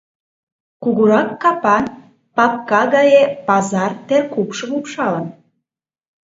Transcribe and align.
Кугурак 0.83 1.29
капан, 1.41 1.85
папка 2.35 2.81
гае 2.95 3.23
пазар 3.47 3.91
теркупшым 4.07 4.71
упшалын. 4.79 5.25